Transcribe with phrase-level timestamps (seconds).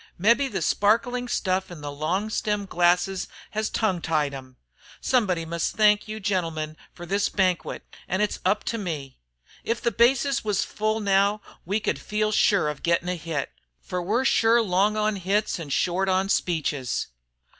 [0.17, 4.57] Mebbe the sparklin' stuff in the long stemmed glasses hes tongue tied 'em.
[4.99, 9.19] Somebody must thank all you gentlemen fer this banquet, an' it's up to me.
[9.63, 14.01] If the bases was full now we could feel sure of gittin' a hit, fer
[14.01, 17.09] we're sure long on hits an' short on speeches.